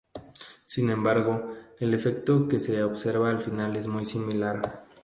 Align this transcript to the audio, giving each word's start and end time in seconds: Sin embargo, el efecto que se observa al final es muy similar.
Sin 0.65 0.89
embargo, 0.89 1.55
el 1.79 1.93
efecto 1.93 2.47
que 2.47 2.59
se 2.59 2.81
observa 2.83 3.29
al 3.29 3.39
final 3.43 3.75
es 3.75 3.85
muy 3.85 4.03
similar. 4.07 4.59